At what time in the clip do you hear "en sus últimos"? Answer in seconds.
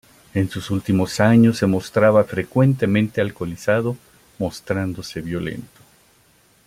0.33-1.19